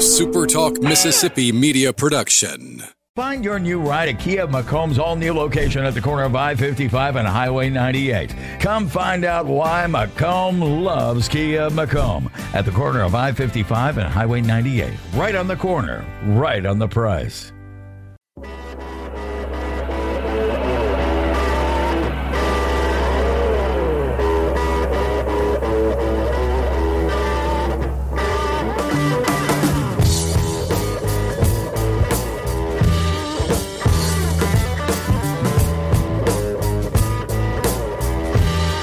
[0.00, 2.82] SuperTalk Mississippi media production.
[3.16, 6.54] Find your new ride at Kia McComb's all new location at the corner of I
[6.54, 8.34] 55 and Highway 98.
[8.60, 14.08] Come find out why McComb loves Kia McComb at the corner of I 55 and
[14.08, 14.94] Highway 98.
[15.12, 17.52] Right on the corner, right on the price.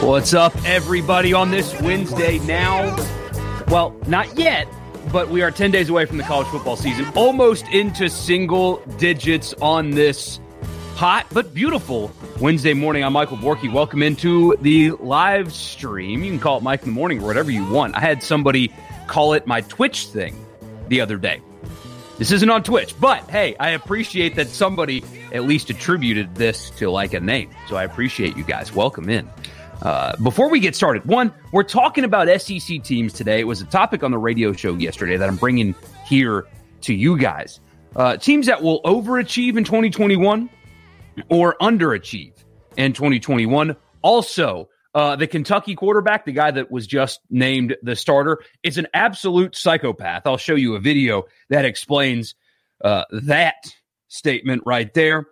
[0.07, 2.95] What's up, everybody, on this Wednesday now?
[3.67, 4.65] Well, not yet,
[5.11, 9.53] but we are 10 days away from the college football season, almost into single digits
[9.55, 10.39] on this
[10.95, 13.03] hot but beautiful Wednesday morning.
[13.03, 13.69] I'm Michael Borky.
[13.69, 16.23] Welcome into the live stream.
[16.23, 17.93] You can call it Mike in the Morning or whatever you want.
[17.93, 18.73] I had somebody
[19.07, 20.41] call it my Twitch thing
[20.87, 21.41] the other day.
[22.17, 26.89] This isn't on Twitch, but hey, I appreciate that somebody at least attributed this to
[26.89, 27.49] like a name.
[27.67, 28.73] So I appreciate you guys.
[28.73, 29.29] Welcome in.
[29.81, 33.39] Uh, before we get started, one, we're talking about SEC teams today.
[33.39, 35.75] It was a topic on the radio show yesterday that I'm bringing
[36.05, 36.47] here
[36.81, 37.59] to you guys.
[37.95, 40.49] Uh, teams that will overachieve in 2021
[41.29, 42.33] or underachieve
[42.75, 43.75] in 2021.
[44.01, 48.87] Also, uh, the Kentucky quarterback, the guy that was just named the starter, is an
[48.93, 50.25] absolute psychopath.
[50.25, 52.35] I'll show you a video that explains
[52.83, 53.73] uh, that
[54.07, 55.27] statement right there.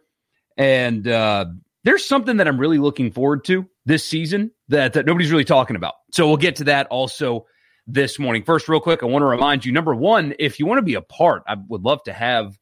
[0.57, 1.45] And uh,
[1.83, 5.75] there's something that I'm really looking forward to this season that, that nobody's really talking
[5.75, 5.93] about.
[6.11, 7.45] So we'll get to that also
[7.87, 8.43] this morning.
[8.43, 10.95] First, real quick, I want to remind you number one, if you want to be
[10.95, 12.57] a part, I would love to have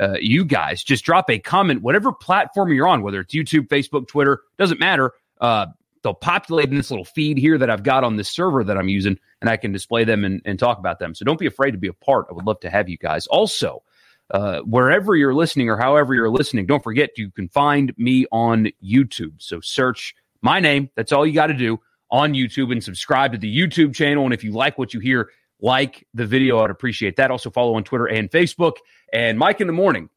[0.00, 4.06] uh, you guys just drop a comment, whatever platform you're on, whether it's YouTube, Facebook,
[4.06, 5.12] Twitter, doesn't matter.
[5.40, 5.66] Uh,
[6.02, 8.88] they'll populate in this little feed here that I've got on this server that I'm
[8.88, 11.14] using, and I can display them and, and talk about them.
[11.14, 12.26] So don't be afraid to be a part.
[12.30, 13.26] I would love to have you guys.
[13.26, 13.82] Also,
[14.30, 18.68] uh, wherever you're listening or however you're listening, don't forget you can find me on
[18.84, 19.34] YouTube.
[19.38, 20.90] So search my name.
[20.96, 24.24] That's all you got to do on YouTube and subscribe to the YouTube channel.
[24.24, 26.60] And if you like what you hear, like the video.
[26.60, 27.30] I'd appreciate that.
[27.30, 28.74] Also follow on Twitter and Facebook
[29.12, 30.08] and Mike in the morning,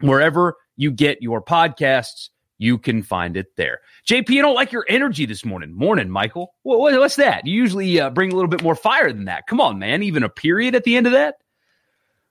[0.00, 2.28] wherever you get your podcasts.
[2.58, 3.80] You can find it there.
[4.08, 5.74] JP, I don't like your energy this morning.
[5.74, 6.54] Morning, Michael.
[6.62, 7.44] what's that?
[7.44, 9.48] You usually uh, bring a little bit more fire than that.
[9.48, 10.04] Come on, man.
[10.04, 11.36] Even a period at the end of that?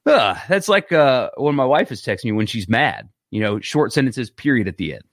[0.06, 3.10] Uh, that's like uh, when my wife is texting me when she's mad.
[3.30, 5.04] You know, short sentences, period at the end.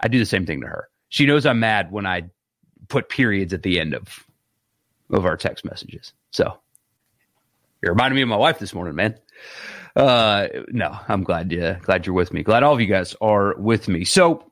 [0.00, 0.88] I do the same thing to her.
[1.08, 2.24] She knows I'm mad when I
[2.88, 4.24] put periods at the end of
[5.10, 6.12] of our text messages.
[6.32, 6.58] So
[7.82, 9.16] you're reminding me of my wife this morning, man.
[9.94, 12.42] Uh, no, I'm glad you glad you're with me.
[12.42, 14.04] Glad all of you guys are with me.
[14.04, 14.50] So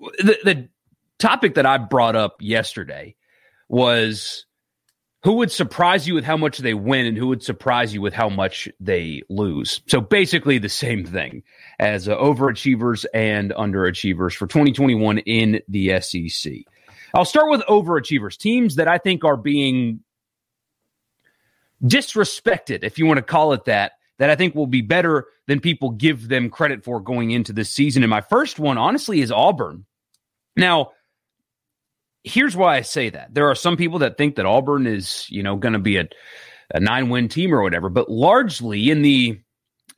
[0.00, 0.68] the the
[1.18, 3.14] topic that I brought up yesterday
[3.68, 4.46] was
[5.22, 8.12] who would surprise you with how much they win and who would surprise you with
[8.12, 9.80] how much they lose.
[9.86, 11.42] So basically the same thing
[11.78, 16.52] as uh, overachievers and underachievers for 2021 in the SEC.
[17.14, 20.00] I'll start with overachievers, teams that I think are being
[21.82, 25.60] disrespected, if you want to call it that, that I think will be better than
[25.60, 28.02] people give them credit for going into this season.
[28.02, 29.84] And my first one, honestly, is Auburn.
[30.56, 30.92] Now,
[32.24, 33.34] here's why I say that.
[33.34, 36.08] There are some people that think that Auburn is, you know, going to be a,
[36.74, 39.40] a nine win team or whatever, but largely in the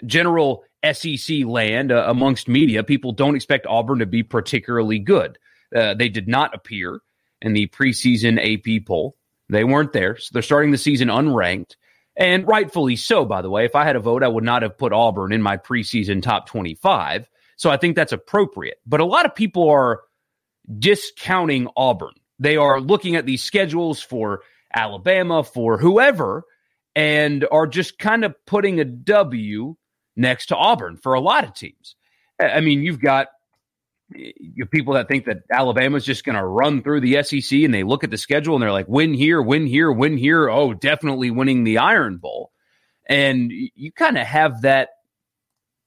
[0.06, 5.38] general SEC land uh, amongst media, people don't expect Auburn to be particularly good.
[5.74, 7.00] Uh, they did not appear
[7.40, 9.16] in the preseason AP poll.
[9.48, 10.16] They weren't there.
[10.16, 11.76] So they're starting the season unranked.
[12.16, 13.64] And rightfully so, by the way.
[13.64, 16.46] If I had a vote, I would not have put Auburn in my preseason top
[16.46, 17.28] 25.
[17.56, 18.78] So I think that's appropriate.
[18.86, 20.02] But a lot of people are
[20.78, 22.14] discounting Auburn.
[22.38, 24.42] They are looking at these schedules for
[24.74, 26.44] Alabama, for whoever,
[26.96, 29.76] and are just kind of putting a W
[30.16, 31.96] next to Auburn for a lot of teams.
[32.40, 33.28] I mean, you've got
[34.14, 37.72] eh, you people that think that Alabama's just going to run through the SEC and
[37.72, 40.48] they look at the schedule and they're like, win here, win here, win here.
[40.48, 42.50] Oh, definitely winning the Iron Bowl.
[43.06, 44.90] And you kind of have that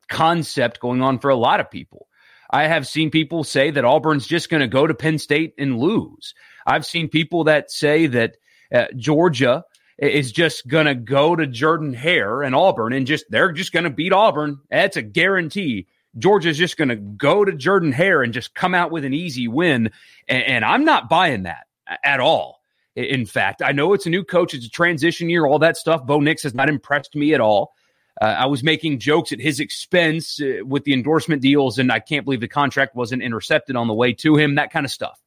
[0.08, 2.07] concept going on for a lot of people.
[2.50, 5.80] I have seen people say that Auburn's just going to go to Penn State and
[5.80, 6.34] lose.
[6.66, 8.38] I've seen people that say that
[8.74, 9.64] uh, Georgia
[9.98, 13.86] is just going to go to Jordan Hare and Auburn and just they're just going
[13.86, 14.60] to beat Auburn.
[14.70, 15.88] That's a guarantee.
[16.18, 19.48] Georgia's just going to go to Jordan Hare and just come out with an easy
[19.48, 19.92] win.
[20.28, 21.68] And, and I'm not buying that
[22.04, 22.62] at all.
[22.96, 26.06] In fact, I know it's a new coach, it's a transition year, all that stuff.
[26.06, 27.74] Bo Nix has not impressed me at all.
[28.20, 32.00] Uh, I was making jokes at his expense uh, with the endorsement deals, and I
[32.00, 35.22] can't believe the contract wasn't intercepted on the way to him, that kind of stuff.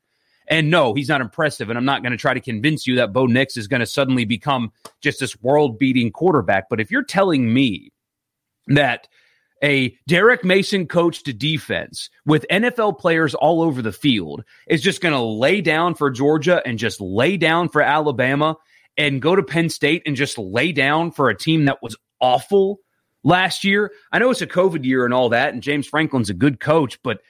[0.48, 1.68] And no, he's not impressive.
[1.68, 3.86] And I'm not going to try to convince you that Bo Nix is going to
[3.86, 6.68] suddenly become just this world beating quarterback.
[6.68, 7.92] But if you're telling me
[8.66, 9.06] that
[9.62, 15.14] a Derek Mason coached defense with NFL players all over the field is just going
[15.14, 18.56] to lay down for Georgia and just lay down for Alabama
[18.96, 22.80] and go to Penn State and just lay down for a team that was awful
[23.22, 23.92] last year.
[24.12, 27.02] I know it's a COVID year and all that, and James Franklin's a good coach,
[27.02, 27.20] but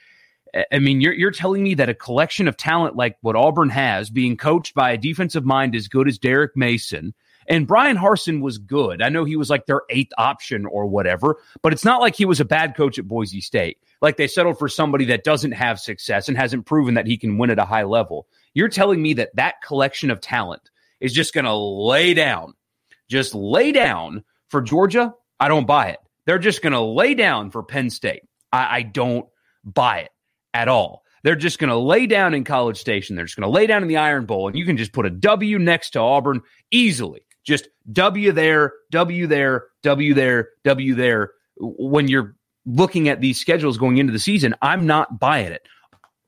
[0.53, 3.69] eh, I mean, you're, you're telling me that a collection of talent like what Auburn
[3.69, 7.13] has, being coached by a defensive mind as good as Derek Mason,
[7.47, 9.01] and Bryan Harsin was good.
[9.01, 12.25] I know he was like their eighth option or whatever, but it's not like he
[12.25, 13.77] was a bad coach at Boise State.
[14.01, 17.37] Like they settled for somebody that doesn't have success and hasn't proven that he can
[17.37, 18.27] win at a high level.
[18.53, 22.53] You're telling me that that collection of talent is just going to lay down,
[23.07, 25.13] just lay down for Georgia?
[25.39, 25.99] I don't buy it.
[26.25, 28.21] They're just going to lay down for Penn State.
[28.51, 29.25] I, I don't
[29.65, 30.11] buy it
[30.53, 31.03] at all.
[31.23, 33.15] They're just going to lay down in College Station.
[33.15, 35.05] They're just going to lay down in the Iron Bowl, and you can just put
[35.05, 37.21] a W next to Auburn easily.
[37.43, 41.31] Just W there, W there, W there, W there.
[41.57, 45.67] When you're looking at these schedules going into the season, I'm not buying it.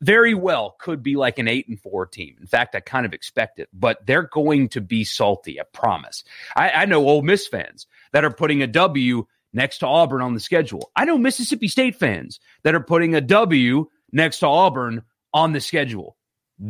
[0.03, 2.35] Very well could be like an eight and four team.
[2.41, 5.61] In fact, I kind of expect it, but they're going to be salty.
[5.61, 6.25] I promise.
[6.55, 10.33] I, I know Ole Miss fans that are putting a W next to Auburn on
[10.33, 10.91] the schedule.
[10.95, 15.03] I know Mississippi State fans that are putting a W next to Auburn
[15.33, 16.17] on the schedule.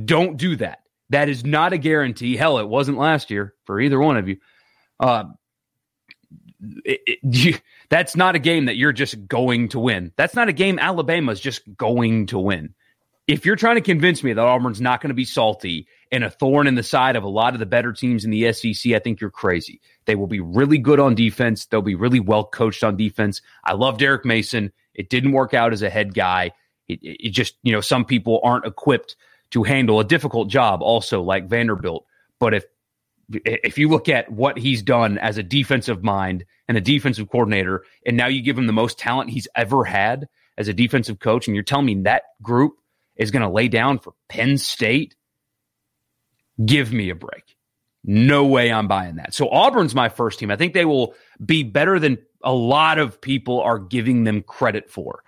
[0.05, 0.83] Don't do that.
[1.09, 2.35] That is not a guarantee.
[2.35, 4.37] Hell, it wasn't last year for either one of you.
[4.99, 5.25] Uh,
[6.85, 7.55] it, it, you,
[7.89, 10.11] that's not a game that you're just going to win.
[10.17, 12.75] That's not a game Alabama's just going to win.
[13.25, 16.29] If you're trying to convince me that Auburn's not going to be salty and a
[16.29, 18.99] thorn in the side of a lot of the better teams in the SEC, I
[18.99, 19.79] think you're crazy.
[20.05, 21.65] They will be really good on defense.
[21.65, 23.41] They'll be really well coached on defense.
[23.63, 24.73] I love Derek Mason.
[24.93, 26.51] It didn't work out as a head guy.
[26.89, 29.15] It, it just, you know, some people aren't equipped
[29.51, 32.05] to handle a difficult job also like Vanderbilt.
[32.39, 32.65] But if
[33.29, 37.85] if you look at what he's done as a defensive mind and a defensive coordinator,
[38.05, 40.27] and now you give him the most talent he's ever had
[40.57, 42.73] as a defensive coach, and you're telling me that group
[43.15, 45.15] is going to lay down for Penn State,
[46.63, 47.55] give me a break.
[48.03, 49.33] No way I'm buying that.
[49.33, 50.51] So Auburn's my first team.
[50.51, 54.89] I think they will be better than a lot of people are giving them credit
[54.89, 55.23] for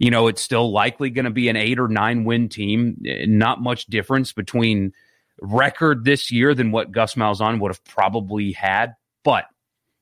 [0.00, 2.96] you know, it's still likely going to be an eight or nine win team.
[3.00, 4.94] Not much difference between
[5.42, 8.94] record this year than what Gus Malzahn would have probably had.
[9.22, 9.44] But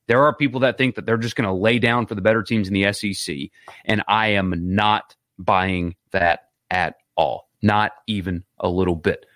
[0.07, 2.45] there are people that think that they're just going to lay down for the better
[2.45, 3.37] teams in the SEC.
[3.85, 7.49] And I am not buying that at all.
[7.61, 9.27] Not even a little bit.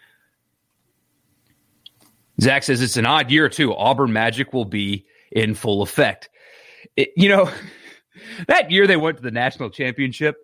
[2.40, 3.74] Zach says it's an odd year, too.
[3.74, 6.30] Auburn Magic will be in full effect.
[6.96, 7.50] It, you know,
[8.48, 10.36] that year they went to the national championship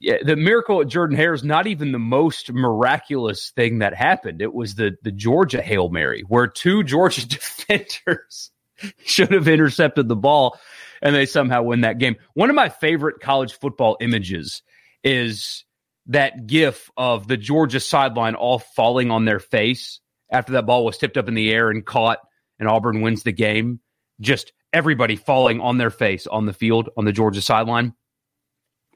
[0.00, 4.42] the miracle at Jordan Hare is not even the most miraculous thing that happened.
[4.42, 8.50] It was the the Georgia Hail Mary, where two Georgia defenders
[9.04, 10.58] should have intercepted the ball
[11.02, 12.16] and they somehow win that game.
[12.34, 14.62] One of my favorite college football images
[15.04, 15.64] is
[16.08, 20.00] that gif of the Georgia sideline all falling on their face
[20.30, 22.18] after that ball was tipped up in the air and caught
[22.58, 23.80] and Auburn wins the game.
[24.20, 27.94] Just everybody falling on their face on the field on the Georgia sideline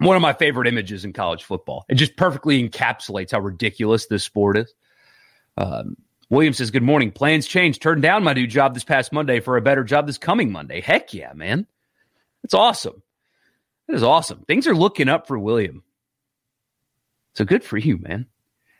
[0.00, 1.84] one of my favorite images in college football.
[1.88, 4.74] It just perfectly encapsulates how ridiculous this sport is.
[5.58, 5.96] Um,
[6.30, 7.10] William says, Good morning.
[7.10, 7.82] Plans changed.
[7.82, 10.80] Turned down my new job this past Monday for a better job this coming Monday.
[10.80, 11.66] Heck yeah, man.
[12.42, 13.02] That's awesome.
[13.88, 14.44] That is awesome.
[14.46, 15.82] Things are looking up for William.
[17.34, 18.26] So good for you, man.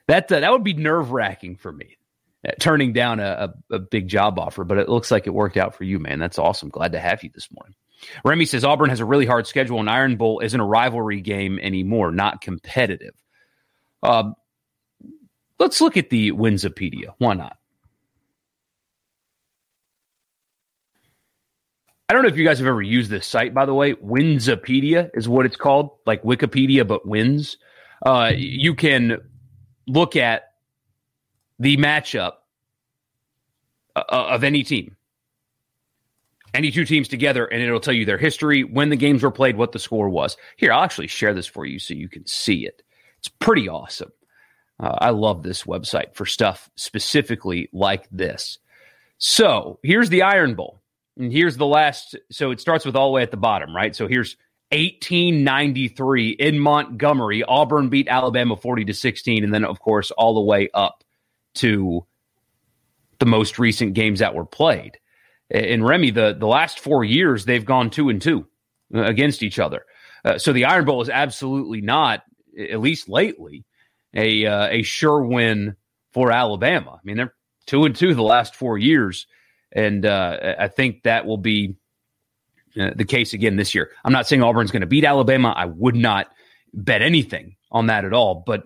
[0.07, 1.97] That uh, that would be nerve wracking for me,
[2.47, 4.65] uh, turning down a, a, a big job offer.
[4.65, 6.19] But it looks like it worked out for you, man.
[6.19, 6.69] That's awesome.
[6.69, 7.75] Glad to have you this morning.
[8.25, 11.59] Remy says Auburn has a really hard schedule, and Iron Bowl isn't a rivalry game
[11.61, 13.15] anymore, not competitive.
[14.03, 14.33] Uh,
[15.59, 17.15] let's look at the Winsipedia.
[17.19, 17.57] Why not?
[22.09, 23.95] I don't know if you guys have ever used this site, by the way.
[23.95, 27.57] Winsipedia is what it's called, like Wikipedia, but wins.
[28.05, 29.19] Uh, you can
[29.87, 30.53] look at
[31.59, 32.35] the matchup
[33.97, 34.97] uh, of any team
[36.55, 39.57] any two teams together and it'll tell you their history, when the games were played,
[39.57, 40.37] what the score was.
[40.57, 42.83] Here, I'll actually share this for you so you can see it.
[43.19, 44.11] It's pretty awesome.
[44.79, 48.59] Uh, I love this website for stuff specifically like this.
[49.19, 50.81] So here's the Iron Bowl.
[51.19, 52.17] And here's the last.
[52.31, 53.95] So it starts with all the way at the bottom, right?
[53.95, 54.37] So here's
[54.73, 57.43] 1893 in Montgomery.
[57.43, 59.45] Auburn beat Alabama 40 to 16.
[59.45, 61.05] And then, of course, all the way up
[61.55, 62.07] to
[63.19, 64.99] the most recent games that were played
[65.51, 68.47] in Remy, the, the last four years, they've gone two and two
[68.95, 69.85] uh, against each other.
[70.25, 72.23] Uh, so the Iron Bowl is absolutely not,
[72.59, 73.65] at least lately,
[74.15, 75.77] a uh, a sure win
[76.13, 76.93] for Alabama.
[76.93, 77.35] I mean, they're
[77.67, 79.27] two and two the last four years,
[79.73, 81.77] and uh, I think that will be
[82.79, 83.91] uh, the case again this year.
[84.05, 85.53] I'm not saying Auburn's going to beat Alabama.
[85.57, 86.29] I would not
[86.73, 88.65] bet anything on that at all, but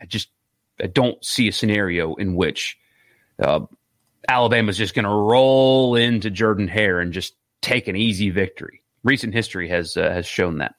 [0.00, 0.28] I just
[0.82, 2.78] I don't see a scenario in which
[3.38, 3.60] uh,
[4.28, 8.82] Alabama's just going to roll into Jordan Hare and just take an easy victory.
[9.04, 10.74] Recent history has uh, has shown that.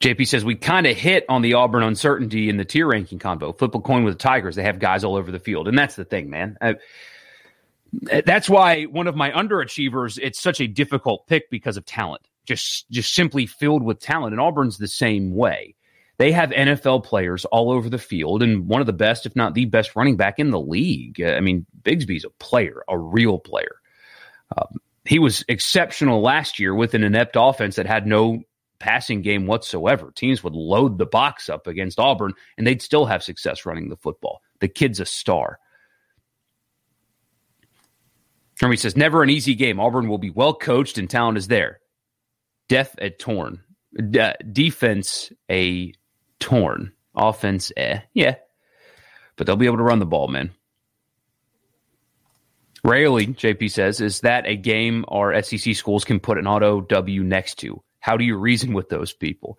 [0.00, 3.52] JP says we kind of hit on the Auburn uncertainty in the tier ranking combo.
[3.52, 5.94] Flip a coin with the Tigers; they have guys all over the field, and that's
[5.94, 6.56] the thing, man.
[6.60, 6.76] I,
[7.92, 10.18] that's why one of my underachievers.
[10.20, 14.32] It's such a difficult pick because of talent, just just simply filled with talent.
[14.32, 15.74] And Auburn's the same way.
[16.18, 19.54] They have NFL players all over the field, and one of the best, if not
[19.54, 21.20] the best, running back in the league.
[21.20, 23.76] I mean, Bigsby's a player, a real player.
[24.56, 28.42] Um, he was exceptional last year with an inept offense that had no
[28.78, 30.12] passing game whatsoever.
[30.14, 33.96] Teams would load the box up against Auburn and they'd still have success running the
[33.96, 34.42] football.
[34.60, 35.58] The kid's a star.
[38.62, 39.80] Jeremy says, never an easy game.
[39.80, 41.80] Auburn will be well coached and talent is there.
[42.68, 43.60] Death at torn.
[43.92, 45.92] De- defense a
[46.38, 46.92] torn.
[47.12, 48.02] Offense, eh.
[48.14, 48.36] Yeah.
[49.34, 50.52] But they'll be able to run the ball, man.
[52.84, 57.24] Rarely, JP says, is that a game our SEC schools can put an auto W
[57.24, 57.82] next to?
[57.98, 59.58] How do you reason with those people?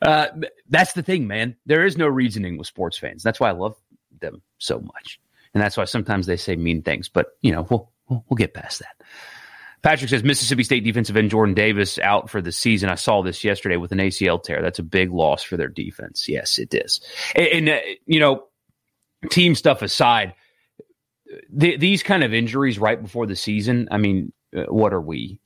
[0.00, 0.28] Uh,
[0.70, 1.56] that's the thing, man.
[1.66, 3.22] There is no reasoning with sports fans.
[3.22, 3.76] That's why I love
[4.18, 5.20] them so much,
[5.52, 7.08] and that's why sometimes they say mean things.
[7.10, 8.96] But you know, we'll we'll, we'll get past that.
[9.82, 12.90] Patrick says Mississippi State defensive end Jordan Davis out for the season.
[12.90, 14.60] I saw this yesterday with an ACL tear.
[14.60, 16.28] That's a big loss for their defense.
[16.28, 17.00] Yes, it is.
[17.34, 18.44] And, and uh, you know,
[19.30, 20.34] team stuff aside,
[21.50, 23.88] the, these kind of injuries right before the season.
[23.90, 25.40] I mean, uh, what are we?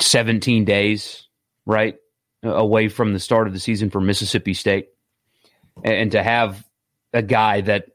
[0.00, 1.26] 17 days,
[1.64, 1.96] right,
[2.42, 4.88] away from the start of the season for Mississippi State.
[5.84, 6.62] And to have
[7.14, 7.86] a guy that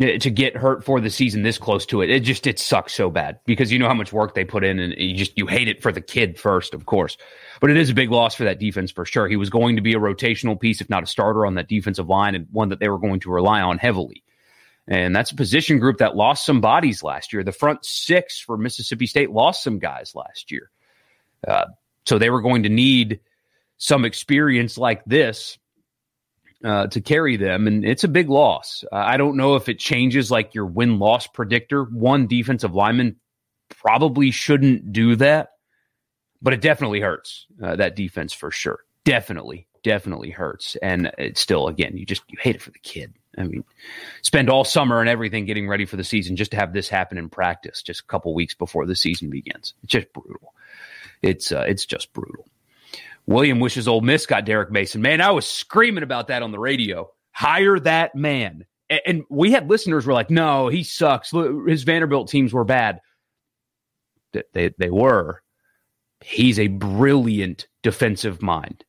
[0.00, 3.10] to get hurt for the season this close to it, it just it sucks so
[3.10, 5.68] bad because you know how much work they put in, and you just you hate
[5.68, 7.18] it for the kid first, of course.
[7.60, 9.28] But it is a big loss for that defense for sure.
[9.28, 12.08] He was going to be a rotational piece, if not a starter, on that defensive
[12.08, 14.24] line, and one that they were going to rely on heavily.
[14.88, 17.44] And that's a position group that lost some bodies last year.
[17.44, 20.70] The front six for Mississippi State lost some guys last year.
[21.46, 21.66] Uh,
[22.06, 23.20] so they were going to need
[23.76, 25.58] some experience like this
[26.64, 27.66] uh, to carry them.
[27.66, 28.84] And it's a big loss.
[28.90, 31.84] Uh, I don't know if it changes like your win loss predictor.
[31.84, 33.16] One defensive lineman
[33.68, 35.50] probably shouldn't do that,
[36.42, 38.80] but it definitely hurts uh, that defense for sure.
[39.04, 40.76] Definitely, definitely hurts.
[40.76, 43.14] And it's still, again, you just, you hate it for the kid.
[43.38, 43.64] I mean,
[44.22, 47.16] spend all summer and everything getting ready for the season just to have this happen
[47.16, 49.74] in practice just a couple weeks before the season begins.
[49.82, 50.52] It's just brutal.
[51.22, 52.46] It's uh, it's just brutal.
[53.26, 55.02] William wishes Ole Miss got Derek Mason.
[55.02, 57.10] Man, I was screaming about that on the radio.
[57.32, 58.64] Hire that man.
[59.06, 61.30] And, we had listeners were like, "No, he sucks.
[61.30, 63.00] His Vanderbilt teams were bad."
[64.52, 65.42] They they were.
[66.22, 68.84] He's a brilliant defensive mind.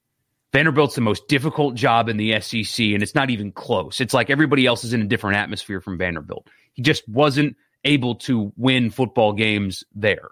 [0.54, 4.02] Vanderbilt's the most difficult job in the SEC, and it's not even close.
[4.02, 6.48] It's like everybody else is in a different atmosphere from Vanderbilt.
[6.74, 10.30] He just wasn't able to win football games there.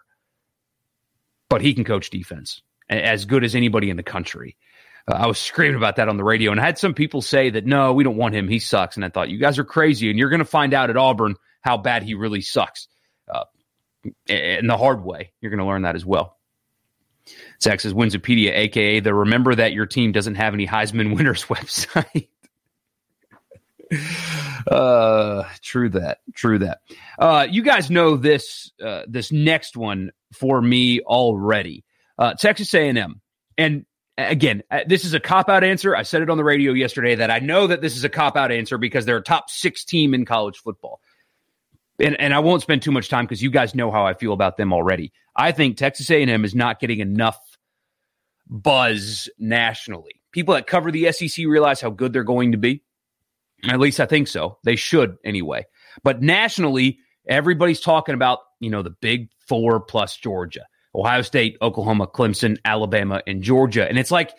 [1.47, 4.57] But he can coach defense as good as anybody in the country.
[5.07, 7.49] Uh, I was screaming about that on the radio, and I had some people say
[7.51, 8.47] that no, we don't want him.
[8.47, 8.95] He sucks.
[8.95, 11.35] And I thought, you guys are crazy, and you're going to find out at Auburn
[11.61, 12.87] how bad he really sucks.
[13.31, 13.45] Uh,
[14.27, 16.37] in the hard way, you're going to learn that as well.
[17.61, 22.29] Zach says Winsipedia, aka the remember that your team doesn't have any Heisman winners website.
[24.67, 26.81] uh true that true that
[27.17, 31.83] uh you guys know this uh this next one for me already
[32.19, 33.19] uh texas a&m
[33.57, 33.85] and
[34.17, 37.15] again uh, this is a cop out answer i said it on the radio yesterday
[37.15, 39.83] that i know that this is a cop out answer because they're a top six
[39.83, 41.01] team in college football
[41.99, 44.33] and, and i won't spend too much time because you guys know how i feel
[44.33, 47.39] about them already i think texas a&m is not getting enough
[48.49, 50.21] buzz nationally.
[50.31, 52.83] People that cover the SEC realize how good they're going to be.
[53.67, 54.57] At least I think so.
[54.63, 55.65] They should anyway.
[56.03, 60.65] But nationally, everybody's talking about, you know, the big four plus Georgia,
[60.95, 63.87] Ohio State, Oklahoma, Clemson, Alabama, and Georgia.
[63.87, 64.33] And it's like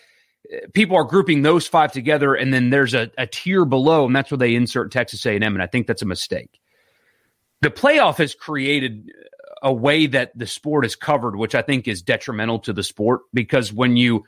[0.51, 4.15] eh, people are grouping those five together, and then there's a, a tier below, and
[4.15, 5.43] that's where they insert Texas A&M.
[5.43, 6.61] And I think that's a mistake.
[7.63, 9.11] The playoff has created
[9.63, 13.23] a way that the sport is covered, which I think is detrimental to the sport
[13.35, 14.25] because when you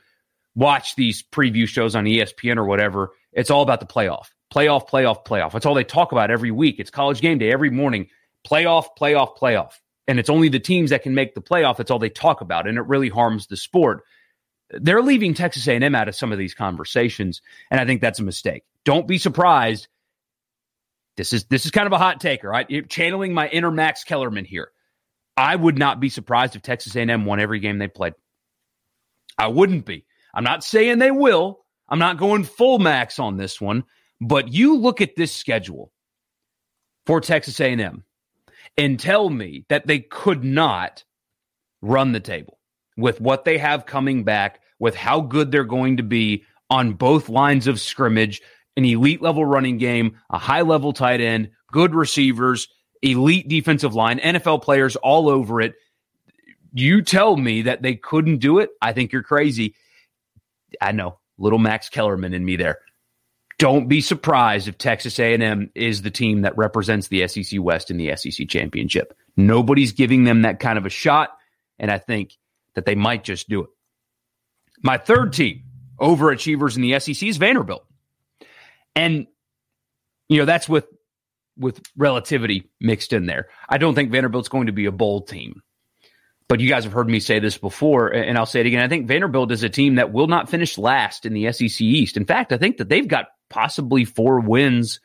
[0.55, 5.25] watch these preview shows on ESPN or whatever, it's all about the playoff, playoff, playoff,
[5.25, 5.51] playoff.
[5.51, 6.75] That's all they talk about every week.
[6.79, 8.07] It's college game day every morning,
[8.47, 9.79] playoff, playoff, playoff.
[10.07, 11.77] And it's only the teams that can make the playoff.
[11.77, 12.67] That's all they talk about.
[12.67, 14.03] And it really harms the sport.
[14.69, 18.23] they're leaving Texas A&M out of some of these conversations, and I think that's a
[18.23, 18.63] mistake.
[18.85, 19.87] Don't be surprised.
[21.15, 22.69] This is this is kind of a hot take, right?
[22.69, 24.71] You're channeling my inner Max Kellerman here.
[25.37, 28.13] I would not be surprised if Texas A&M won every game they played.
[29.37, 30.05] I wouldn't be.
[30.33, 31.65] I'm not saying they will.
[31.87, 33.83] I'm not going full max on this one,
[34.21, 35.91] but you look at this schedule
[37.05, 38.03] for Texas A&M
[38.77, 41.03] and tell me that they could not
[41.81, 42.59] run the table
[42.97, 47.29] with what they have coming back, with how good they're going to be on both
[47.29, 48.41] lines of scrimmage,
[48.77, 52.67] an elite level running game, a high level tight end, good receivers,
[53.01, 55.75] elite defensive line, NFL players all over it.
[56.73, 58.71] You tell me that they couldn't do it.
[58.81, 59.75] I think you're crazy.
[60.81, 62.79] I know, little Max Kellerman in me there.
[63.63, 67.95] Don't be surprised if Texas A&M is the team that represents the SEC West in
[67.95, 69.17] the SEC championship.
[69.37, 71.29] Nobody's giving them that kind of a shot,
[71.79, 72.37] and I think
[72.75, 73.69] that they might just do it.
[74.81, 75.63] My third team,
[75.97, 77.85] overachievers in the SEC, is Vanderbilt,
[78.97, 79.27] and
[80.27, 80.87] you know that's with
[81.57, 83.47] with relativity mixed in there.
[83.69, 85.61] I don't think Vanderbilt's going to be a bowl team.
[86.49, 88.83] But you guys have heard me say this before, and I'll say it again.
[88.83, 92.17] I think Vanderbilt is a team that will not finish last in the SEC East.
[92.17, 94.99] In fact, I think that they've got possibly four wins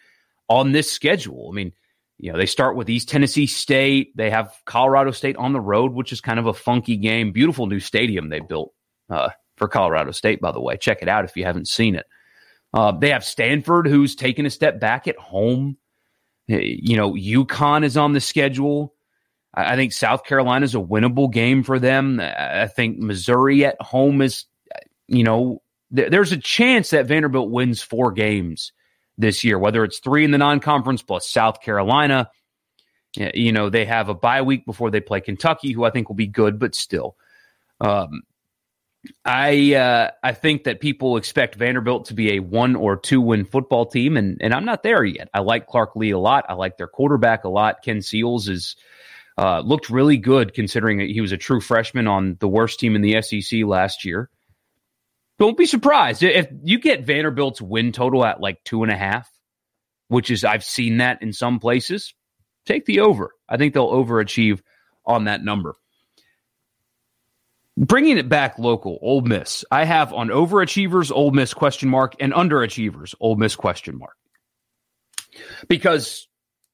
[0.48, 1.50] on this schedule.
[1.52, 1.72] I mean,
[2.16, 4.16] you know, they start with East Tennessee State.
[4.16, 7.32] They have Colorado State on the road, which is kind of a funky game.
[7.32, 8.72] Beautiful new stadium they built
[9.10, 10.78] uh, for Colorado State, by the way.
[10.78, 12.06] Check it out if you haven't seen it.
[12.72, 15.76] Uh, they have Stanford, who's taken a step back at home.
[16.46, 18.94] You know, UConn is on the schedule.
[19.54, 22.20] I think South Carolina is a winnable game for them.
[22.20, 24.44] I think Missouri at home is,
[25.06, 25.62] you know,
[25.94, 28.72] th- there's a chance that Vanderbilt wins four games
[29.16, 32.30] this year, whether it's three in the non conference plus South Carolina.
[33.16, 36.16] You know, they have a bye week before they play Kentucky, who I think will
[36.16, 37.16] be good, but still.
[37.80, 38.22] Um,
[39.24, 43.44] I uh, I think that people expect Vanderbilt to be a one or two win
[43.44, 45.28] football team, and and I'm not there yet.
[45.32, 46.46] I like Clark Lea a lot.
[46.48, 47.82] I like their quarterback a lot.
[47.82, 48.76] Ken Seals is
[49.38, 52.96] uh, looked really good considering that he was a true freshman on the worst team
[52.96, 54.28] in the SEC last year.
[55.38, 59.30] Don't be surprised if you get Vanderbilt's win total at like two and a half,
[60.08, 62.12] which is I've seen that in some places.
[62.66, 63.32] Take the over.
[63.48, 64.60] I think they'll overachieve
[65.06, 65.74] on that number.
[67.76, 69.64] Bringing it back local, Ole Miss.
[69.70, 74.16] I have on overachievers, Ole Miss question mark, and underachievers, Ole Miss question mark.
[75.68, 76.26] Because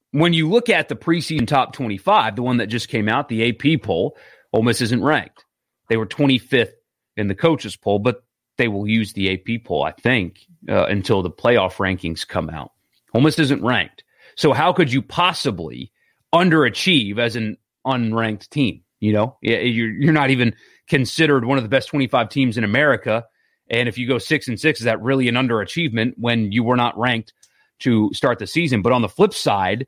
[0.09, 3.49] when you look at the preseason top 25, the one that just came out, the
[3.49, 4.17] AP poll,
[4.51, 5.45] Ole Miss isn't ranked.
[5.89, 6.71] They were 25th
[7.15, 8.24] in the coaches poll, but
[8.57, 10.39] they will use the AP poll, I think,
[10.69, 12.71] uh, until the playoff rankings come out.
[13.13, 14.03] Ole Miss isn't ranked.
[14.35, 15.91] So how could you possibly
[16.33, 18.81] underachieve as an unranked team?
[18.99, 20.55] You know, you're, you're not even
[20.87, 23.25] considered one of the best 25 teams in America.
[23.69, 26.75] And if you go six and six, is that really an underachievement when you were
[26.75, 27.33] not ranked
[27.79, 28.81] to start the season?
[28.81, 29.87] But on the flip side,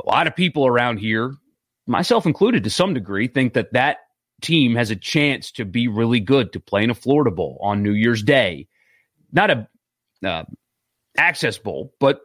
[0.00, 1.34] a lot of people around here,
[1.86, 3.98] myself included to some degree, think that that
[4.42, 7.82] team has a chance to be really good to play in a Florida Bowl on
[7.82, 8.68] New Year's Day.
[9.32, 9.68] Not a
[10.24, 10.44] uh,
[11.16, 12.20] access bowl, but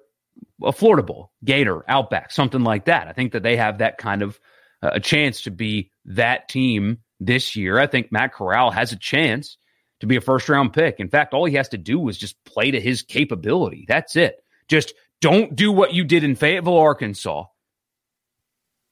[0.63, 3.07] a Florida Bowl, Gator, Outback, something like that.
[3.07, 4.39] I think that they have that kind of
[4.81, 7.79] uh, a chance to be that team this year.
[7.79, 9.57] I think Matt Corral has a chance
[9.99, 10.99] to be a first round pick.
[10.99, 13.85] In fact, all he has to do is just play to his capability.
[13.87, 14.43] That's it.
[14.67, 17.45] Just don't do what you did in Fayetteville, Arkansas,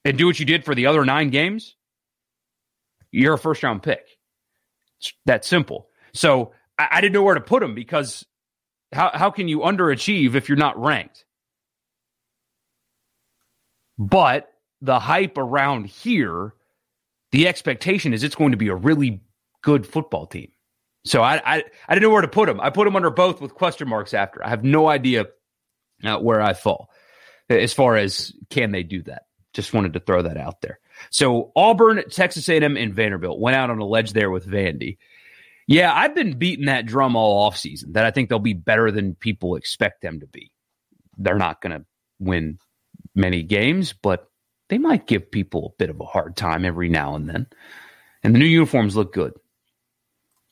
[0.04, 1.76] and do what you did for the other nine games.
[3.16, 4.06] You're a first round pick.
[5.00, 5.88] It's that simple.
[6.14, 8.26] So I, I didn't know where to put him because
[8.92, 11.26] how, how can you underachieve if you're not ranked?
[13.98, 14.52] But
[14.82, 16.54] the hype around here
[17.36, 19.22] the expectation is it's going to be a really
[19.62, 20.52] good football team.
[21.04, 22.62] So I, I, I didn't know where to put them.
[22.62, 24.42] I put them under both with question marks after.
[24.42, 25.26] I have no idea
[26.04, 26.90] uh, where I fall
[27.50, 29.24] as far as can they do that.
[29.54, 30.80] Just wanted to throw that out there.
[31.10, 34.98] So Auburn, Texas A&M, and Vanderbilt went out on a ledge there with Vandy.
[35.68, 39.16] Yeah, I've been beating that drum all offseason that I think they'll be better than
[39.16, 40.52] people expect them to be.
[41.18, 41.86] They're not going to
[42.20, 42.60] win
[43.16, 44.30] many games, but
[44.70, 47.48] they might give people a bit of a hard time every now and then.
[48.24, 49.34] And the new uniforms look good.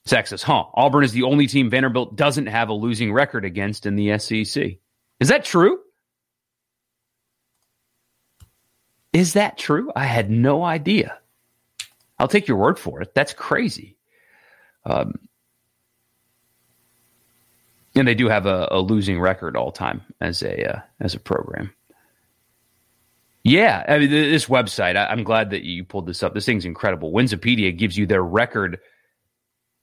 [0.06, 0.64] Texas, huh?
[0.74, 4.78] Auburn is the only team Vanderbilt doesn't have a losing record against in the SEC.
[5.20, 5.78] Is that true?
[9.14, 9.92] Is that true?
[9.94, 11.16] I had no idea.
[12.18, 13.14] I'll take your word for it.
[13.14, 13.96] That's crazy.
[14.84, 15.14] Um,
[17.94, 21.20] and they do have a, a losing record all time as a uh, as a
[21.20, 21.72] program.
[23.44, 24.96] Yeah, I mean this website.
[24.96, 26.34] I, am glad that you pulled this up.
[26.34, 27.12] This thing's incredible.
[27.12, 28.80] Winsipedia gives you their record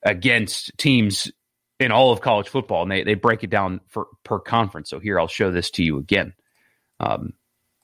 [0.03, 1.31] against teams
[1.79, 4.89] in all of college football, and they, they break it down for per conference.
[4.89, 6.33] So here I'll show this to you again.
[6.99, 7.33] Um,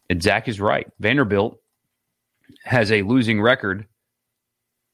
[0.10, 0.88] and Zach is right.
[1.00, 1.60] Vanderbilt
[2.64, 3.88] has a losing record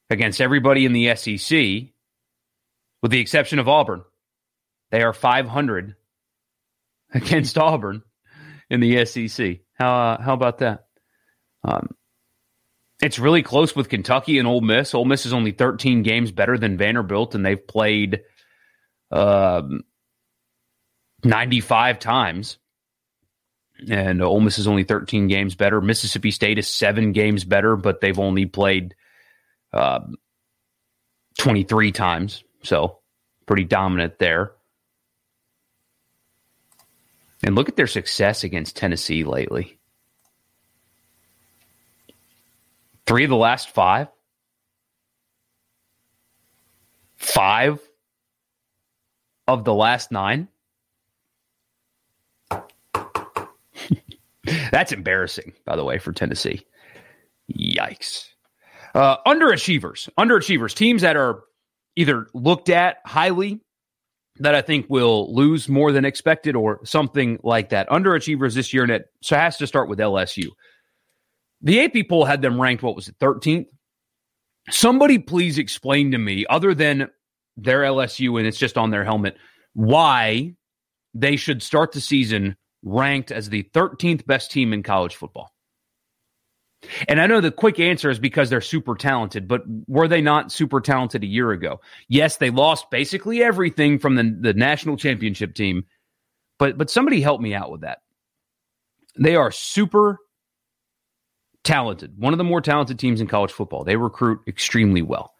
[0.10, 1.89] against everybody in the SEC,
[3.02, 4.04] with the exception of Auburn.
[4.91, 5.95] They are 500
[7.13, 8.04] against Auburn
[8.69, 9.60] in the SEC.
[9.73, 10.86] How uh, how about that?
[11.63, 11.95] Um,
[13.02, 14.93] it's really close with Kentucky and Ole Miss.
[14.93, 18.21] Ole Miss is only 13 games better than Vanderbilt, and they've played
[19.12, 19.82] um,
[21.23, 22.58] 95 times.
[23.89, 25.81] And Ole Miss is only 13 games better.
[25.81, 28.95] Mississippi State is seven games better, but they've only played
[29.73, 30.01] uh,
[31.37, 32.43] 23 times.
[32.63, 32.99] So
[33.45, 34.53] pretty dominant there.
[37.43, 39.77] And look at their success against Tennessee lately.
[43.05, 44.07] Three of the last five.
[47.17, 47.79] Five
[49.47, 50.47] of the last nine.
[54.71, 56.65] That's embarrassing, by the way, for Tennessee.
[57.51, 58.25] Yikes.
[58.93, 61.43] Uh, underachievers, underachievers, teams that are
[61.95, 63.62] either looked at highly
[64.39, 67.89] that I think will lose more than expected or something like that.
[67.89, 70.49] Underachievers this year, and it so has to start with LSU.
[71.62, 73.67] The AP poll had them ranked, what was it, 13th?
[74.69, 77.10] Somebody please explain to me, other than
[77.58, 79.38] their LSU and it's just on their helmet,
[79.73, 80.56] why
[81.13, 85.53] they should start the season ranked as the 13th best team in college football.
[87.07, 90.51] And I know the quick answer is because they're super talented, but were they not
[90.51, 91.79] super talented a year ago?
[92.09, 95.85] Yes, they lost basically everything from the, the national championship team,
[96.59, 97.99] but but somebody help me out with that.
[99.17, 100.19] They are super
[101.63, 102.17] talented.
[102.17, 103.83] One of the more talented teams in college football.
[103.83, 105.33] They recruit extremely well.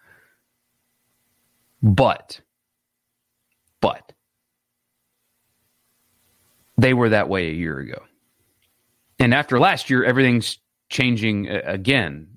[1.82, 2.40] But
[3.82, 4.14] but
[6.84, 8.04] they were that way a year ago.
[9.18, 12.28] And after last year, everything's changing uh, again.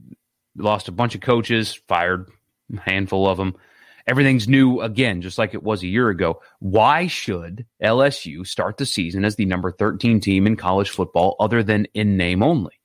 [0.57, 2.31] Lost a bunch of coaches, fired
[2.73, 3.57] a handful of them.
[4.07, 6.41] Everything's new again, just like it was a year ago.
[6.61, 11.65] Why should LSU start the season as the number 13 team in college football other
[11.65, 12.81] than in name only?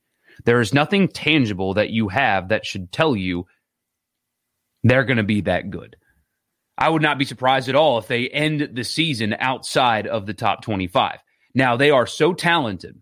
[0.45, 3.45] There is nothing tangible that you have that should tell you
[4.83, 5.95] they're going to be that good.
[6.75, 10.33] I would not be surprised at all if they end the season outside of the
[10.33, 11.19] top 25.
[11.53, 13.01] Now, they are so talented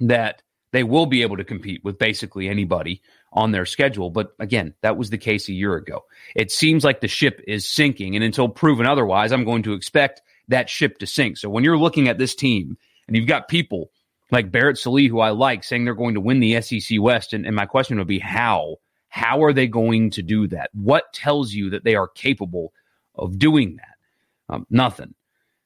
[0.00, 3.00] that they will be able to compete with basically anybody
[3.32, 4.10] on their schedule.
[4.10, 6.04] But again, that was the case a year ago.
[6.34, 8.14] It seems like the ship is sinking.
[8.14, 11.38] And until proven otherwise, I'm going to expect that ship to sink.
[11.38, 12.76] So when you're looking at this team
[13.06, 13.90] and you've got people
[14.30, 17.46] like Barrett Sallee, who I like, saying they're going to win the SEC West, and,
[17.46, 18.76] and my question would be how?
[19.08, 20.70] How are they going to do that?
[20.74, 22.72] What tells you that they are capable
[23.14, 24.54] of doing that?
[24.54, 25.14] Um, nothing.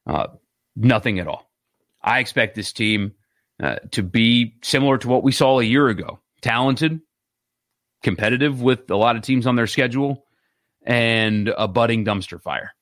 [0.06, 0.28] Uh,
[0.76, 1.49] nothing at all.
[2.02, 3.12] I expect this team
[3.62, 7.00] uh, to be similar to what we saw a year ago talented,
[8.02, 10.24] competitive with a lot of teams on their schedule,
[10.82, 12.72] and a budding dumpster fire.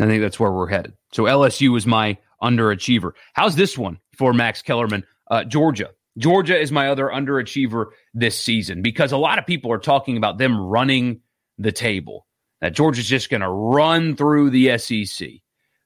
[0.00, 0.94] I think that's where we're headed.
[1.12, 3.12] So LSU is my underachiever.
[3.34, 5.04] How's this one for Max Kellerman?
[5.30, 5.90] Uh, Georgia.
[6.18, 10.38] Georgia is my other underachiever this season because a lot of people are talking about
[10.38, 11.20] them running
[11.58, 12.26] the table.
[12.60, 15.28] That Georgia's just going to run through the SEC.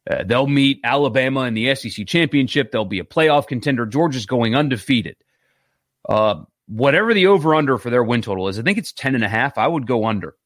[0.08, 2.70] Uh, they'll meet Alabama in the SEC championship.
[2.70, 3.86] They'll be a playoff contender.
[3.86, 5.16] Georgia's going undefeated.
[6.08, 9.24] Uh, whatever the over under for their win total is, I think it's 10 and
[9.24, 9.58] a half.
[9.58, 10.36] I would go under.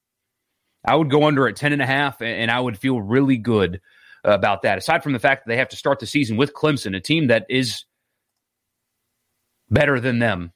[0.87, 3.81] I would go under at 10 and a half, and I would feel really good
[4.25, 4.79] about that.
[4.79, 7.27] Aside from the fact that they have to start the season with Clemson, a team
[7.27, 7.85] that is
[9.69, 10.53] better than them,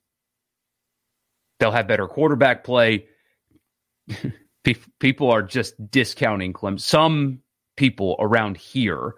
[1.59, 3.07] they'll have better quarterback play.
[4.99, 6.81] People are just discounting Clemson.
[6.81, 7.41] Some
[7.77, 9.15] people around here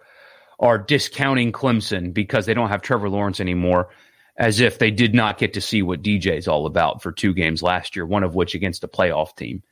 [0.59, 3.89] are discounting Clemson because they don't have Trevor Lawrence anymore,
[4.37, 7.35] as if they did not get to see what DJ is all about for two
[7.35, 9.63] games last year, one of which against a playoff team.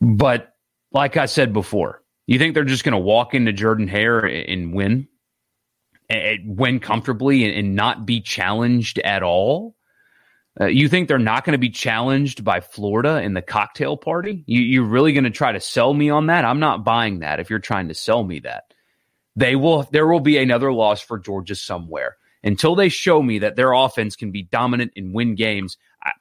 [0.00, 0.54] But
[0.92, 4.74] like I said before, you think they're just going to walk into Jordan Hare and
[4.74, 5.08] win,
[6.08, 9.74] and win comfortably and not be challenged at all?
[10.60, 14.44] Uh, you think they're not going to be challenged by Florida in the cocktail party?
[14.46, 16.44] You, you're really going to try to sell me on that?
[16.44, 17.40] I'm not buying that.
[17.40, 18.64] If you're trying to sell me that,
[19.34, 19.88] they will.
[19.90, 24.14] There will be another loss for Georgia somewhere until they show me that their offense
[24.14, 25.78] can be dominant and win games.
[26.02, 26.12] I,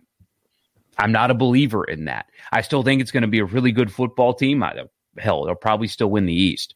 [0.97, 2.27] I'm not a believer in that.
[2.53, 4.63] I still think it's going to be a really good football team.
[4.63, 4.75] I,
[5.17, 6.75] hell, they'll probably still win the East,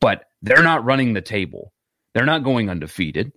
[0.00, 1.72] but they're not running the table.
[2.12, 3.32] They're not going undefeated.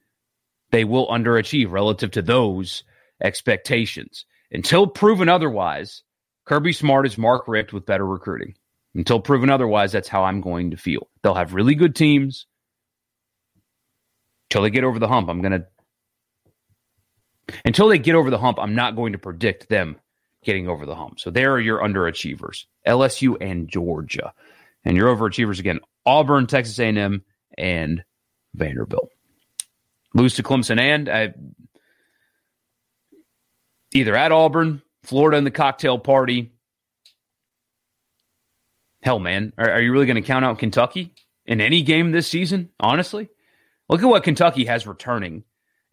[0.71, 2.83] They will underachieve relative to those
[3.21, 4.25] expectations.
[4.51, 6.03] Until proven otherwise,
[6.45, 8.55] Kirby Smart is Mark Richt with better recruiting.
[8.93, 11.07] Until proven otherwise, that's how I'm going to feel.
[11.23, 12.45] They'll have really good teams.
[14.49, 15.65] Until they get over the hump, I'm going to.
[17.63, 19.97] Until they get over the hump, I'm not going to predict them
[20.43, 21.19] getting over the hump.
[21.19, 24.33] So there are your underachievers, LSU and Georgia.
[24.83, 27.23] And your overachievers again, Auburn, Texas A&M,
[27.57, 28.03] and
[28.55, 29.09] Vanderbilt.
[30.13, 31.33] Lose to Clemson and I,
[33.93, 36.51] either at Auburn, Florida in the cocktail party.
[39.01, 41.13] Hell, man, are, are you really going to count out Kentucky
[41.45, 42.69] in any game this season?
[42.79, 43.29] Honestly,
[43.89, 45.43] look at what Kentucky has returning.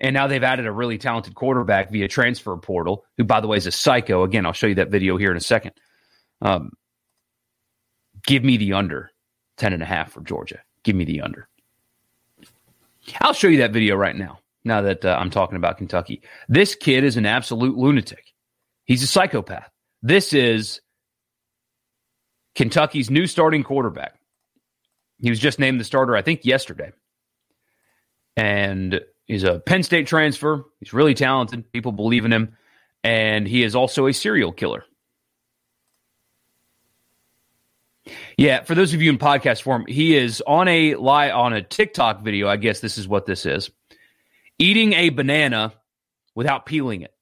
[0.01, 3.57] And now they've added a really talented quarterback via transfer portal, who, by the way,
[3.57, 4.23] is a psycho.
[4.23, 5.73] Again, I'll show you that video here in a second.
[6.41, 6.71] Um,
[8.25, 9.11] give me the under
[9.57, 10.61] 10 and a half for Georgia.
[10.85, 11.49] Give me the under.
[13.21, 14.39] I'll show you that video right now.
[14.69, 18.35] Now that uh, I'm talking about Kentucky, this kid is an absolute lunatic.
[18.85, 19.71] He's a psychopath.
[20.03, 20.83] This is
[22.55, 24.21] Kentucky's new starting quarterback.
[25.21, 26.93] He was just named the starter, I think, yesterday.
[28.37, 30.65] And he's a Penn State transfer.
[30.81, 31.73] He's really talented.
[31.73, 32.57] People believe in him.
[33.03, 34.85] And he is also a serial killer.
[38.37, 41.63] Yeah, for those of you in podcast form, he is on a lie on a
[41.63, 42.49] TikTok video.
[42.49, 43.71] I guess this is what this is.
[44.59, 45.73] Eating a banana
[46.35, 47.13] without peeling it.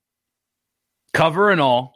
[1.12, 1.94] Cover and all.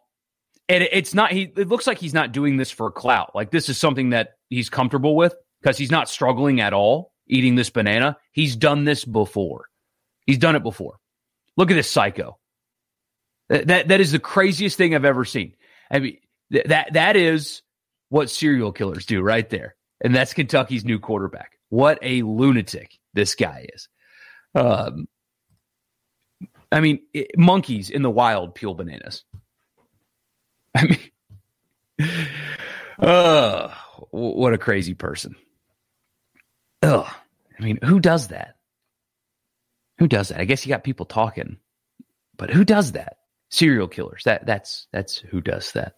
[0.69, 3.35] And it's not he it looks like he's not doing this for clout.
[3.35, 7.55] Like this is something that he's comfortable with because he's not struggling at all eating
[7.55, 8.17] this banana.
[8.33, 9.67] He's done this before.
[10.27, 10.99] He's done it before.
[11.57, 12.39] Look at this psycho.
[13.49, 15.55] That that, that is the craziest thing I've ever seen.
[15.91, 16.19] I mean
[16.51, 17.63] that that is
[18.09, 19.75] what serial killers do right there.
[20.03, 21.59] And that's Kentucky's new quarterback.
[21.69, 23.89] What a lunatic this guy is.
[24.55, 25.07] Um,
[26.73, 29.25] I mean, it, monkeys in the wild peel bananas.
[30.77, 30.99] I
[31.99, 32.17] mean,
[32.99, 33.75] uh,
[34.11, 35.35] what a crazy person.
[36.83, 37.07] Ugh.
[37.59, 38.57] I mean, who does that?
[39.99, 40.41] Who does that?
[40.41, 41.59] I guess you got people talking,
[42.37, 43.19] but who does that?
[43.51, 44.23] Serial killers.
[44.25, 45.97] That that's that's who does that.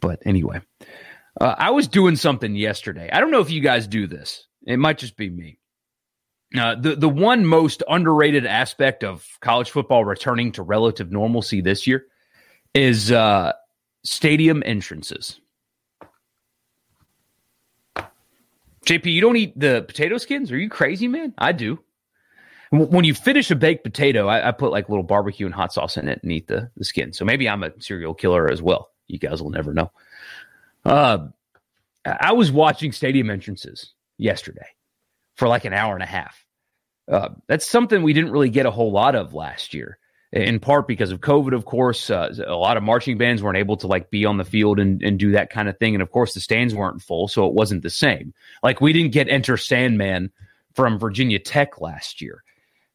[0.00, 0.60] But anyway,
[1.40, 3.10] uh, I was doing something yesterday.
[3.12, 4.46] I don't know if you guys do this.
[4.66, 5.58] It might just be me.
[6.56, 11.86] Uh, the the one most underrated aspect of college football returning to relative normalcy this
[11.86, 12.06] year
[12.74, 13.52] is uh,
[14.02, 15.40] stadium entrances.
[18.86, 20.50] JP, you don't eat the potato skins?
[20.50, 21.34] Are you crazy, man?
[21.36, 21.78] I do.
[22.70, 25.96] When you finish a baked potato, I, I, put like little barbecue and hot sauce
[25.96, 27.12] in it and eat the, the skin.
[27.12, 28.90] So maybe I'm a serial killer as well.
[29.06, 29.90] You guys will never know.
[30.84, 31.28] Uh,
[32.04, 34.66] I was watching stadium entrances yesterday
[35.38, 36.44] for like an hour and a half.
[37.10, 39.98] Uh, that's something we didn't really get a whole lot of last year,
[40.30, 41.54] in part because of COVID.
[41.54, 44.44] Of course, uh, a lot of marching bands weren't able to like be on the
[44.44, 47.28] field and, and do that kind of thing, and of course the stands weren't full,
[47.28, 48.34] so it wasn't the same.
[48.62, 50.30] Like we didn't get Enter Sandman
[50.74, 52.44] from Virginia Tech last year.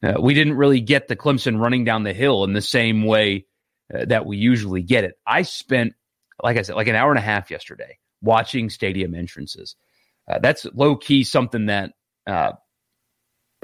[0.00, 3.46] Uh, we didn't really get the Clemson running down the hill in the same way
[3.92, 5.18] uh, that we usually get it.
[5.26, 5.94] I spent
[6.42, 9.76] like I said, like an hour and a half yesterday watching stadium entrances.
[10.28, 11.92] Uh, that's low key something that
[12.26, 12.52] uh,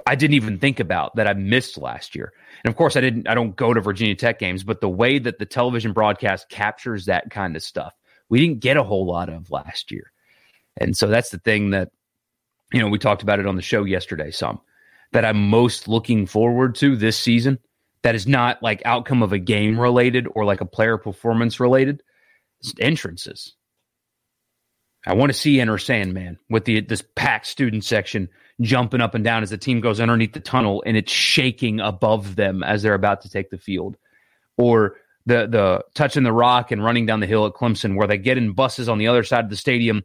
[0.06, 2.32] I didn't even think about that I missed last year.
[2.64, 3.28] And of course, I didn't.
[3.28, 7.06] I don't go to Virginia Tech games, but the way that the television broadcast captures
[7.06, 7.92] that kind of stuff,
[8.28, 10.12] we didn't get a whole lot of last year.
[10.76, 11.90] And so that's the thing that
[12.72, 14.30] you know we talked about it on the show yesterday.
[14.30, 14.60] Some
[15.12, 17.58] that I'm most looking forward to this season.
[18.02, 22.02] That is not like outcome of a game related or like a player performance related
[22.78, 23.54] entrances.
[25.06, 28.28] I want to see Enter Sandman with the this packed student section
[28.60, 32.36] jumping up and down as the team goes underneath the tunnel and it's shaking above
[32.36, 33.96] them as they're about to take the field.
[34.56, 34.96] Or
[35.26, 38.38] the the touching the rock and running down the hill at Clemson where they get
[38.38, 40.04] in buses on the other side of the stadium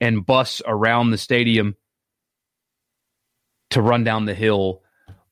[0.00, 1.76] and bus around the stadium
[3.70, 4.82] to run down the hill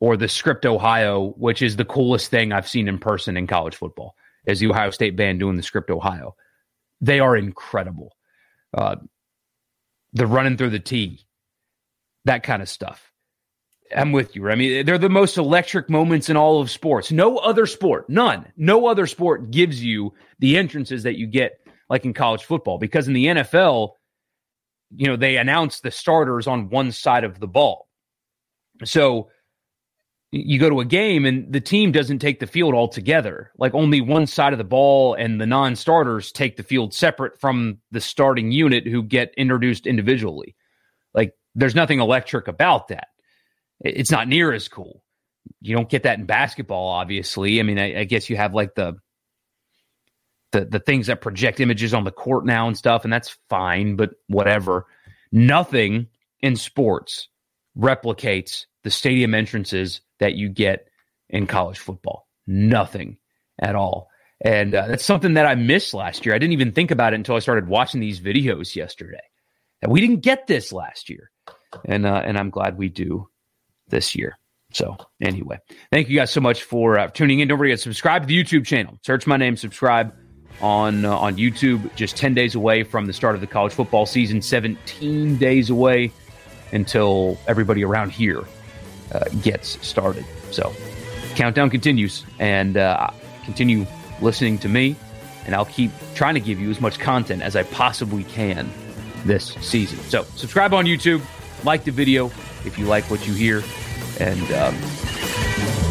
[0.01, 3.77] or the script Ohio, which is the coolest thing I've seen in person in college
[3.77, 6.35] football, is the Ohio State band doing the script Ohio.
[7.01, 8.17] They are incredible.
[8.75, 8.97] Uh,
[10.13, 11.25] the running through the tee,
[12.25, 13.13] that kind of stuff.
[13.95, 14.49] I'm with you.
[14.49, 17.13] I mean, they're the most electric moments in all of sports.
[17.13, 21.53] No other sport, none, no other sport gives you the entrances that you get
[21.91, 23.91] like in college football because in the NFL,
[24.97, 27.89] you know, they announce the starters on one side of the ball.
[28.85, 29.29] So
[30.31, 33.53] you go to a game and the team doesn't take the field altogether.
[33.59, 37.39] Like only one side of the ball and the non starters take the field separate
[37.39, 40.57] from the starting unit who get introduced individually.
[41.55, 43.09] There's nothing electric about that.
[43.81, 45.03] It's not near as cool.
[45.61, 47.59] You don't get that in basketball, obviously.
[47.59, 48.97] I mean, I, I guess you have like the
[50.53, 53.97] the the things that project images on the court now and stuff, and that's fine,
[53.97, 54.87] but whatever.
[55.33, 56.09] Nothing
[56.41, 57.29] in sports
[57.77, 60.89] replicates the stadium entrances that you get
[61.29, 62.29] in college football.
[62.47, 63.19] Nothing
[63.61, 64.09] at all.
[64.45, 66.35] And uh, that's something that I missed last year.
[66.35, 69.23] I didn't even think about it until I started watching these videos yesterday.
[69.81, 71.31] And we didn't get this last year,
[71.85, 73.29] and uh, and I'm glad we do
[73.89, 74.39] this year.
[74.73, 75.59] So anyway,
[75.91, 77.49] thank you guys so much for uh, tuning in.
[77.49, 78.99] Don't forget to subscribe to the YouTube channel.
[79.03, 80.15] Search my name, subscribe
[80.61, 81.95] on uh, on YouTube.
[81.95, 84.41] Just ten days away from the start of the college football season.
[84.41, 86.11] Seventeen days away
[86.73, 88.43] until everybody around here
[89.13, 90.25] uh, gets started.
[90.51, 90.73] So
[91.35, 93.11] countdown continues, and uh,
[93.45, 93.87] continue
[94.23, 94.97] listening to me,
[95.45, 98.71] and I'll keep trying to give you as much content as I possibly can
[99.27, 99.99] this season.
[99.99, 101.21] So subscribe on YouTube,
[101.65, 102.27] like the video
[102.65, 103.63] if you like what you hear,
[104.21, 104.77] and, um,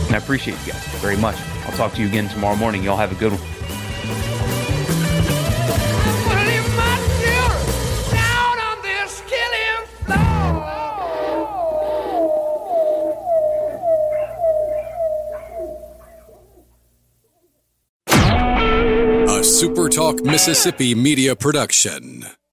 [0.10, 1.38] I appreciate you guys very much.
[1.66, 2.84] I'll talk to you again tomorrow morning.
[2.84, 3.42] Y'all have a good one.
[19.62, 22.26] SuperTalk Mississippi Media Production.